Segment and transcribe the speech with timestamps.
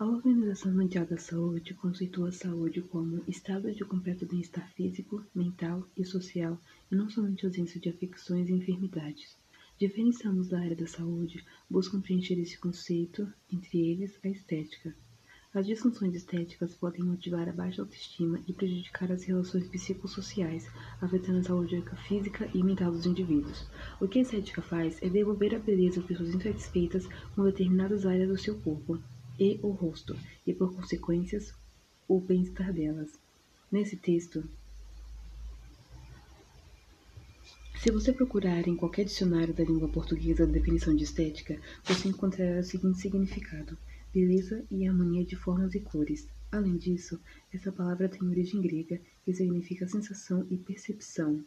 [0.00, 5.84] A Organização Mundial da Saúde conceitua a saúde como estado de completo bem-estar físico, mental
[5.96, 6.56] e social,
[6.88, 9.36] e não somente ausência de afecções e enfermidades.
[9.76, 14.94] Diferentes da área da saúde buscam preencher esse conceito, entre eles a estética.
[15.52, 20.70] As disfunções estéticas podem motivar a baixa autoestima e prejudicar as relações psicossociais,
[21.00, 23.66] afetando a saúde física e mental dos indivíduos.
[24.00, 28.28] O que a estética faz é devolver a beleza às pessoas insatisfeitas com determinadas áreas
[28.28, 29.02] do seu corpo
[29.38, 30.16] e o rosto,
[30.46, 31.54] e por consequências,
[32.08, 33.10] o bem-estar delas.
[33.70, 34.42] Nesse texto,
[37.76, 42.60] se você procurar em qualquer dicionário da língua portuguesa a definição de estética, você encontrará
[42.60, 43.78] o seguinte significado:
[44.12, 46.26] beleza e harmonia de formas e cores.
[46.50, 47.20] Além disso,
[47.52, 51.44] essa palavra tem origem grega e significa sensação e percepção.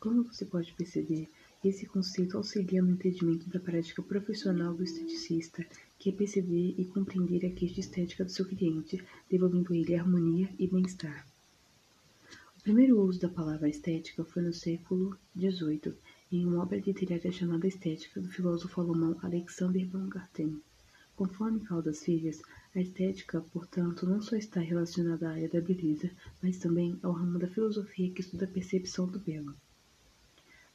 [0.00, 1.28] Como você pode perceber,
[1.64, 5.66] esse conceito auxilia no entendimento da prática profissional do esteticista,
[5.98, 10.68] que é perceber e compreender a queixa estética do seu cliente, devolvendo ele harmonia e
[10.68, 11.26] bem-estar.
[12.56, 15.94] O primeiro uso da palavra estética foi no século XVIII,
[16.30, 20.60] em uma obra literária chamada Estética, do filósofo alemão Alexander von Garten.
[21.16, 22.40] Conforme Caldas Filhas,
[22.74, 26.10] a estética, portanto, não só está relacionada à área da beleza,
[26.42, 29.54] mas também ao ramo da filosofia que estuda a percepção do belo.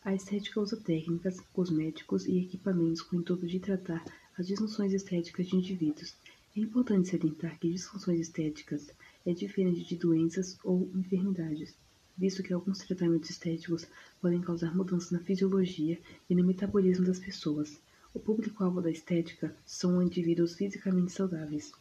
[0.05, 4.03] A estética usa técnicas, cosméticos e equipamentos com o intuito de tratar
[4.37, 6.13] as disfunções estéticas de indivíduos.
[6.57, 8.91] É importante salientar que disfunções estéticas
[9.25, 11.73] é diferente de doenças ou enfermidades,
[12.17, 13.87] visto que alguns tratamentos estéticos
[14.21, 15.97] podem causar mudanças na fisiologia
[16.29, 17.79] e no metabolismo das pessoas.
[18.13, 21.71] O público-alvo da estética são indivíduos fisicamente saudáveis.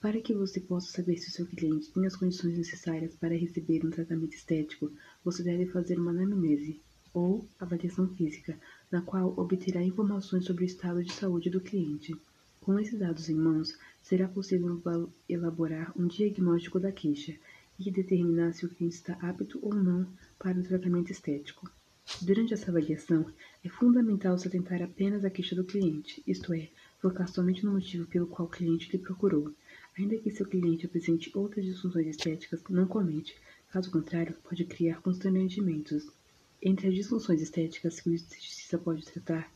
[0.00, 3.86] Para que você possa saber se o seu cliente tem as condições necessárias para receber
[3.86, 4.90] um tratamento estético,
[5.24, 6.80] você deve fazer uma anamnese
[7.16, 8.58] ou avaliação física,
[8.92, 12.14] na qual obterá informações sobre o estado de saúde do cliente.
[12.60, 14.78] Com esses dados em mãos, será possível
[15.26, 17.34] elaborar um diagnóstico da queixa
[17.80, 20.06] e determinar se o cliente está apto ou não
[20.38, 21.70] para o tratamento estético.
[22.20, 23.24] Durante essa avaliação,
[23.64, 26.68] é fundamental se atentar apenas à queixa do cliente, isto é,
[27.00, 29.54] focar somente no motivo pelo qual o cliente lhe procurou.
[29.98, 33.34] Ainda que seu cliente apresente outras disfunções estéticas, não comente,
[33.72, 36.14] caso contrário, pode criar constrangimentos.
[36.62, 39.52] Entre as disfunções estéticas que o esteticista pode tratar,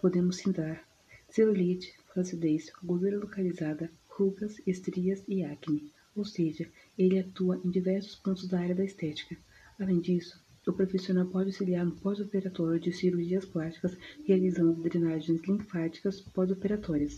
[0.00, 0.86] podemos citar
[1.28, 8.46] celulite, flacidez, gordura localizada, rugas, estrias e acne, ou seja, ele atua em diversos pontos
[8.46, 9.36] da área da estética.
[9.80, 17.16] Além disso, o profissional pode auxiliar no pós-operatório de cirurgias plásticas, realizando drenagens linfáticas pós-operatórias.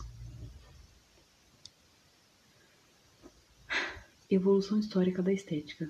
[4.29, 5.89] Evolução histórica da estética.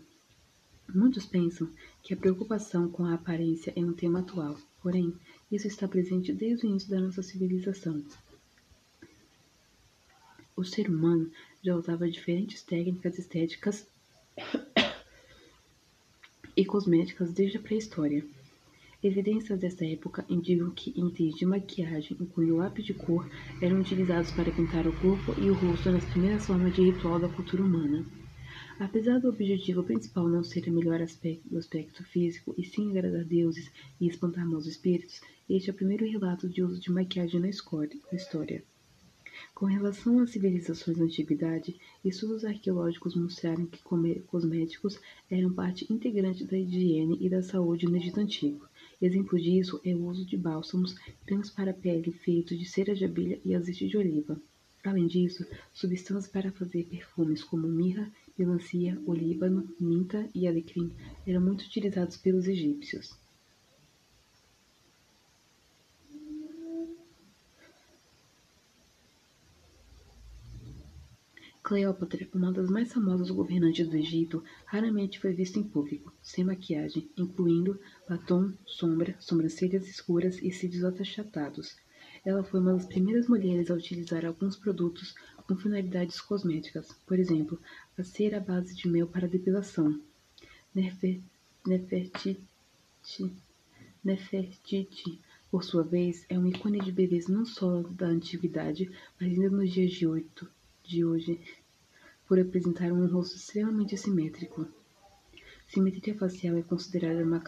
[0.94, 1.70] Muitos pensam
[2.02, 5.14] que a preocupação com a aparência é um tema atual, porém,
[5.52, 8.02] isso está presente desde o início da nossa civilização.
[10.56, 11.30] O ser humano
[11.62, 13.86] já usava diferentes técnicas estéticas
[16.56, 18.26] e cosméticas desde a pré-história.
[19.04, 23.30] Evidências desta época indicam que itens de maquiagem, incluindo lápis de cor,
[23.62, 27.30] eram utilizados para pintar o corpo e o rosto nas primeiras formas de ritual da
[27.30, 28.06] cultura humana.
[28.80, 33.26] Apesar do objetivo principal não ser o melhor aspecto do aspecto físico, e sim agradar
[33.26, 37.50] deuses e espantar maus espíritos, este é o primeiro relato de uso de maquiagem na
[37.50, 38.64] história.
[39.56, 43.82] Com relação às civilizações da antiguidade, estudos arqueológicos mostraram que
[44.28, 48.68] cosméticos eram parte integrante da higiene e da saúde no Egito Antigo.
[49.02, 50.96] Exemplo disso é o uso de bálsamos,
[51.26, 54.40] cremes para a pele feitos de cera de abelha e azeite de oliva.
[54.84, 60.92] Além disso, substâncias para fazer perfumes como mirra, melancia, olíbano, minta e alecrim
[61.26, 63.18] eram muito utilizados pelos egípcios.
[71.68, 77.10] Cleópatra, uma das mais famosas governantes do Egito, raramente foi vista em público, sem maquiagem,
[77.18, 77.78] incluindo
[78.08, 81.76] batom, sombra, sobrancelhas escuras e cílios achatados.
[82.24, 85.14] Ela foi uma das primeiras mulheres a utilizar alguns produtos
[85.48, 87.58] com finalidades cosméticas, por exemplo,
[87.98, 89.98] a cera à base de mel para depilação.
[90.76, 92.42] Nefertiti,
[94.04, 99.50] Nefertiti, por sua vez, é um ícone de beleza não só da antiguidade, mas ainda
[99.50, 100.50] nos dias de, oito,
[100.84, 101.40] de hoje,
[102.28, 104.68] por apresentar um rosto extremamente simétrico.
[105.70, 107.42] Simetria facial é considerada uma,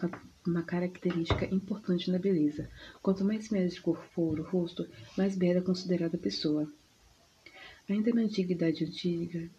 [0.46, 2.70] uma característica importante na beleza.
[3.02, 6.70] Quanto mais simétrico for o rosto, mais bela é considerada a pessoa.
[7.90, 9.50] Ainda na antiguidade antiga,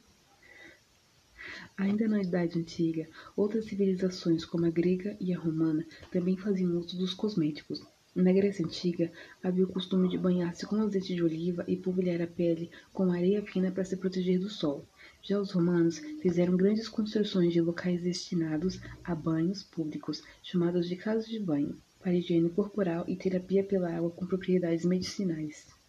[1.75, 6.97] Ainda na Idade Antiga, outras civilizações, como a grega e a romana, também faziam uso
[6.97, 7.85] dos cosméticos.
[8.15, 9.11] Na Grécia Antiga,
[9.43, 13.41] havia o costume de banhar-se com azeite de oliva e polvilhar a pele com areia
[13.43, 14.85] fina para se proteger do sol.
[15.21, 21.27] Já os romanos fizeram grandes construções de locais destinados a banhos públicos, chamados de casas
[21.27, 25.80] de banho, para higiene corporal e terapia pela água com propriedades medicinais.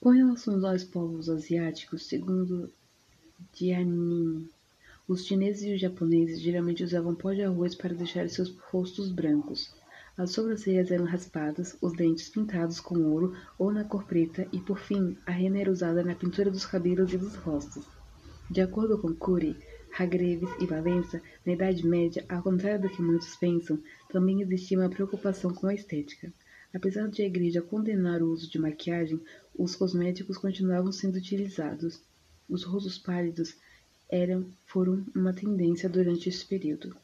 [0.00, 2.70] Com relação aos povos asiáticos, segundo
[3.52, 4.48] Jianin,
[5.08, 9.74] os chineses e os japoneses geralmente usavam pó de arroz para deixar seus rostos brancos.
[10.16, 14.78] As sobrancelhas eram raspadas, os dentes pintados com ouro ou na cor preta e, por
[14.78, 17.84] fim, a rena era usada na pintura dos cabelos e dos rostos.
[18.48, 19.56] De acordo com Cury,
[19.98, 24.88] Hagreves e Valença, na Idade Média, ao contrário do que muitos pensam, também existia uma
[24.88, 26.32] preocupação com a estética.
[26.72, 29.20] Apesar de a Igreja condenar o uso de maquiagem,
[29.56, 32.00] os cosméticos continuavam sendo utilizados.
[32.48, 33.56] Os rostos pálidos
[34.08, 36.96] eram, foram uma tendência durante esse período.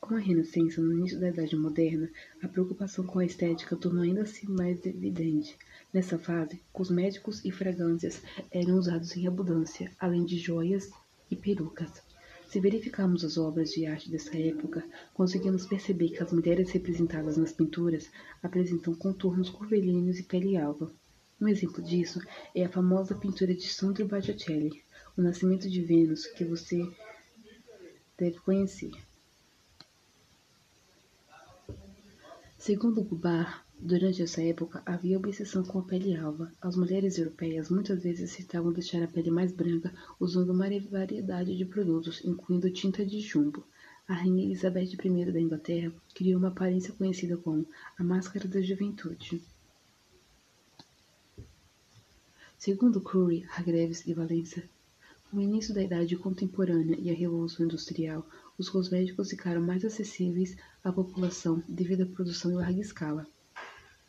[0.00, 2.10] Com a Renascença, no início da Idade Moderna,
[2.42, 5.56] a preocupação com a estética tornou ainda assim mais evidente.
[5.92, 8.20] Nessa fase, cosméticos e fragrâncias
[8.50, 10.90] eram usados em abundância, além de joias
[11.30, 12.02] e perucas.
[12.52, 14.84] Se verificarmos as obras de arte dessa época,
[15.14, 18.10] conseguimos perceber que as mulheres representadas nas pinturas
[18.42, 20.92] apresentam contornos curvilíneos e pele alva.
[21.40, 22.20] Um exemplo disso
[22.54, 24.84] é a famosa pintura de Sandro Botticelli,
[25.16, 26.86] O Nascimento de Vênus, que você
[28.18, 28.92] deve conhecer.
[32.58, 36.52] Segundo Gubar, Durante essa época, havia obsessão com a pele alva.
[36.60, 41.64] As mulheres europeias muitas vezes tentavam deixar a pele mais branca usando uma variedade de
[41.64, 43.66] produtos, incluindo tinta de chumbo.
[44.06, 47.66] A rainha Elizabeth I da Inglaterra criou uma aparência conhecida como
[47.98, 49.42] a Máscara da Juventude.
[52.56, 54.62] Segundo Curry, Hagreves e Valença,
[55.28, 58.24] com o início da Idade Contemporânea e a Revolução Industrial,
[58.56, 63.26] os cosméticos ficaram mais acessíveis à população devido à produção em larga escala.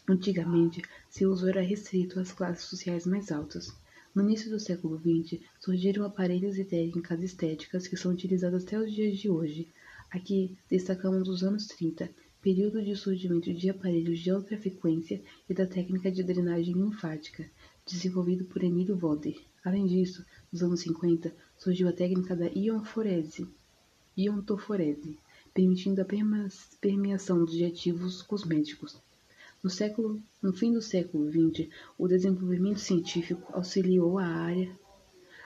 [0.06, 3.74] Antigamente, seu uso era restrito às classes sociais mais altas.
[4.14, 8.92] No início do século XX, surgiram aparelhos e técnicas estéticas que são utilizados até os
[8.92, 9.70] dias de hoje.
[10.12, 12.10] Aqui destacamos os anos 30,
[12.42, 17.50] período de surgimento de aparelhos de alta frequência e da técnica de drenagem linfática,
[17.86, 19.40] desenvolvido por Emílio Voder.
[19.64, 23.48] Além disso, nos anos 50, surgiu a técnica da ionforese,
[24.18, 25.18] iontoforese,
[25.54, 26.06] permitindo a
[26.82, 29.02] permeação dos ativos cosméticos.
[29.63, 34.77] No, século, no fim do século XX, o desenvolvimento científico auxiliou a área,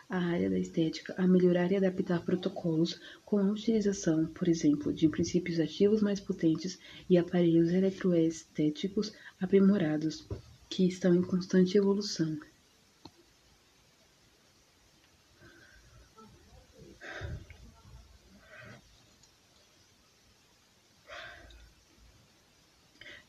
[0.09, 5.07] a área da estética a melhorar e adaptar protocolos com a utilização, por exemplo, de
[5.07, 10.27] princípios ativos mais potentes e aparelhos eletroestéticos aprimorados,
[10.67, 12.39] que estão em constante evolução.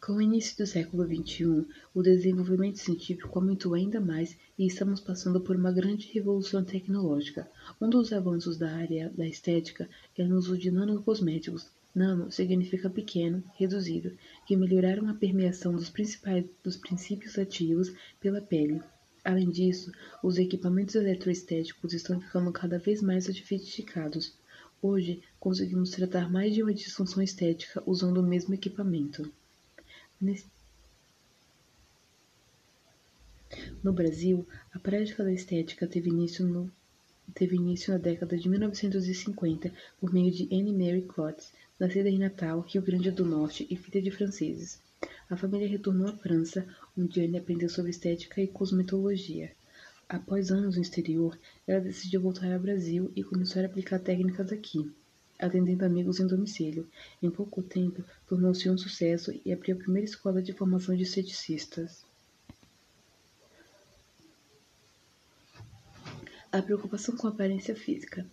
[0.08, 5.38] Com o início do século XXI, o desenvolvimento científico aumentou ainda mais e estamos passando
[5.38, 7.46] por uma grande revolução tecnológica.
[7.78, 11.70] Um dos avanços da área da estética é no uso de nanocosméticos.
[11.94, 14.16] Nano significa pequeno, reduzido,
[14.46, 18.81] que melhoraram a permeação dos, principais, dos princípios ativos pela pele.
[19.22, 19.93] Além disso,
[20.25, 24.32] os equipamentos eletroestéticos estão ficando cada vez mais sofisticados.
[24.81, 29.31] Hoje, conseguimos tratar mais de uma disfunção estética usando o mesmo equipamento.
[33.85, 34.44] No Brasil,
[34.75, 36.69] a prática da estética teve início, no,
[37.32, 42.60] teve início na década de 1950 por meio de Anne Mary Clottes, nascida em Natal,
[42.63, 44.81] Rio Grande do Norte e filha de franceses.
[45.31, 49.53] A família retornou à França, onde Anne aprendeu sobre estética e cosmetologia.
[50.08, 54.91] Após anos no exterior, ela decidiu voltar ao Brasil e começar a aplicar técnicas aqui
[55.39, 56.89] atendendo amigos em domicílio.
[57.23, 62.05] Em pouco tempo, tornou-se um sucesso e abriu a primeira escola de formação de esteticistas.
[66.51, 68.27] A preocupação com a aparência física.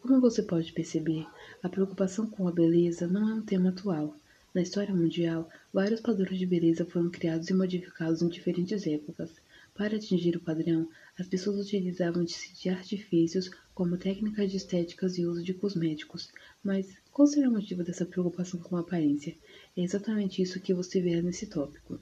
[0.00, 1.26] Como você pode perceber,
[1.62, 4.16] a preocupação com a beleza não é um tema atual.
[4.52, 9.30] Na história mundial, vários padrões de beleza foram criados e modificados em diferentes épocas.
[9.74, 13.50] Para atingir o padrão, as pessoas utilizavam de artifícios
[13.82, 16.30] como técnicas de estéticas e uso de cosméticos.
[16.62, 19.34] Mas qual será o motivo dessa preocupação com a aparência?
[19.76, 21.98] É exatamente isso que você vê nesse tópico.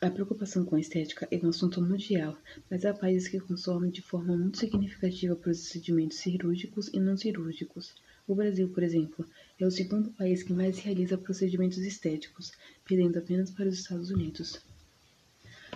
[0.00, 2.36] A preocupação com a estética é um assunto mundial,
[2.68, 7.94] mas há países que consomem de forma muito significativa procedimentos cirúrgicos e não cirúrgicos.
[8.26, 9.24] O Brasil, por exemplo,
[9.56, 12.50] é o segundo país que mais realiza procedimentos estéticos,
[12.84, 14.60] perdendo apenas para os Estados Unidos.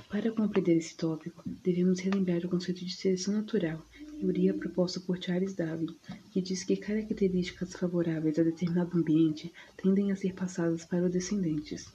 [0.08, 3.84] Para compreender esse tópico, devemos relembrar o conceito de seleção natural,
[4.18, 5.94] teoria proposta por Charles Darwin,
[6.30, 11.92] que diz que características favoráveis a determinado ambiente tendem a ser passadas para os descendentes.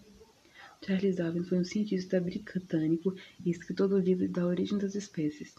[0.86, 5.56] Charles Darwin foi um cientista britânico e escritor do livro Da Origem das Espécies,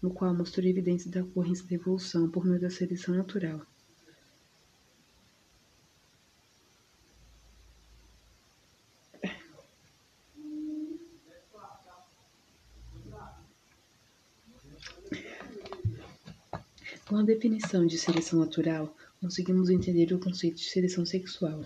[0.00, 3.60] no qual mostrou evidências da ocorrência da evolução por meio da seleção natural.
[17.26, 21.64] Definição de seleção natural, conseguimos entender o conceito de seleção sexual,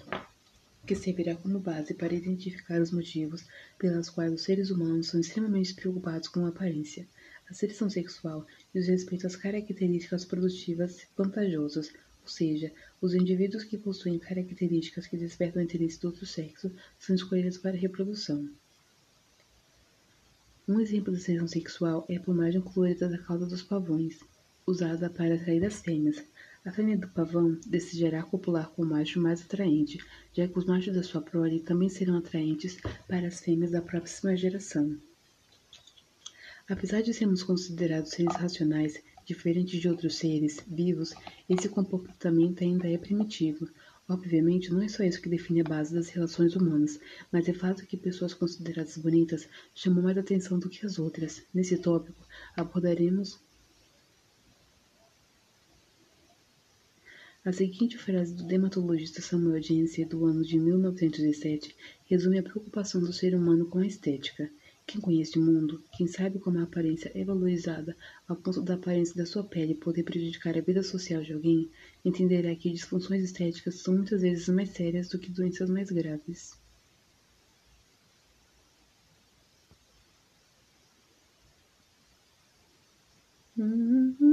[0.86, 3.44] que servirá como base para identificar os motivos
[3.78, 7.06] pelos quais os seres humanos são extremamente preocupados com a aparência.
[7.50, 14.18] A seleção sexual diz respeito às características produtivas vantajosas, ou seja, os indivíduos que possuem
[14.18, 18.48] características que despertam interesse do outro sexo são escolhidos para reprodução.
[20.66, 24.18] Um exemplo de seleção sexual é a plumagem colorida da cauda dos pavões
[24.66, 26.22] usada para atrair as fêmeas.
[26.64, 29.98] A fêmea do pavão desejará copular com o macho mais atraente,
[30.32, 34.36] já que os machos da sua prole também serão atraentes para as fêmeas da próxima
[34.36, 34.98] geração.
[36.68, 41.14] Apesar de sermos considerados seres racionais, diferentes de outros seres vivos,
[41.48, 43.68] esse comportamento ainda é primitivo.
[44.08, 47.00] Obviamente, não é só isso que define a base das relações humanas,
[47.32, 51.42] mas é fato que pessoas consideradas bonitas chamam mais atenção do que as outras.
[51.54, 52.26] Nesse tópico,
[52.56, 53.40] abordaremos
[57.42, 63.14] A seguinte frase do dermatologista Samuel Jensen do ano de 1907 resume a preocupação do
[63.14, 64.50] ser humano com a estética.
[64.86, 67.96] Quem conhece o mundo, quem sabe como a aparência é valorizada
[68.28, 71.70] ao ponto da aparência da sua pele poder prejudicar a vida social de alguém,
[72.04, 76.59] entenderá que disfunções estéticas são muitas vezes mais sérias do que doenças mais graves.